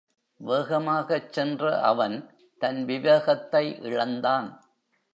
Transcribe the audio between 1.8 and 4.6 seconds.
அவன் தன் விவேகத்தை இழந்தான்.